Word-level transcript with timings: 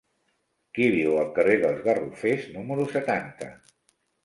Qui 0.77 0.87
viu 0.95 1.17
al 1.17 1.29
carrer 1.35 1.59
dels 1.65 1.85
Garrofers 1.89 2.51
número 2.57 2.89
setanta? 2.97 3.55